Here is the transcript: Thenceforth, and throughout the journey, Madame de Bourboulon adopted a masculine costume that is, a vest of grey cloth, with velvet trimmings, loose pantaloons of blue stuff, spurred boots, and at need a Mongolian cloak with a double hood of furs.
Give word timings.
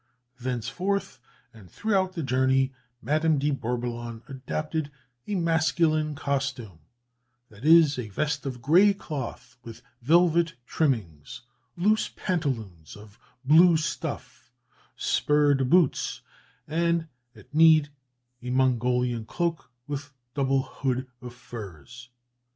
Thenceforth, 0.39 1.19
and 1.53 1.69
throughout 1.69 2.13
the 2.13 2.23
journey, 2.23 2.73
Madame 3.03 3.37
de 3.37 3.51
Bourboulon 3.51 4.23
adopted 4.27 4.89
a 5.27 5.35
masculine 5.35 6.15
costume 6.15 6.79
that 7.49 7.63
is, 7.63 7.99
a 7.99 8.09
vest 8.09 8.47
of 8.47 8.63
grey 8.63 8.95
cloth, 8.95 9.57
with 9.61 9.83
velvet 10.01 10.55
trimmings, 10.65 11.41
loose 11.77 12.09
pantaloons 12.15 12.95
of 12.95 13.19
blue 13.45 13.77
stuff, 13.77 14.51
spurred 14.95 15.69
boots, 15.69 16.21
and 16.67 17.07
at 17.35 17.53
need 17.53 17.91
a 18.41 18.49
Mongolian 18.49 19.23
cloak 19.23 19.69
with 19.85 20.05
a 20.05 20.09
double 20.33 20.63
hood 20.63 21.05
of 21.21 21.35
furs. 21.35 22.09